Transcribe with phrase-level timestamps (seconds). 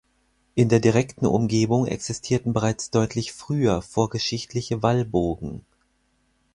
[0.55, 5.63] In der direkten Umgebung existierten bereits deutlich früher vorgeschichtliche Wallburgen.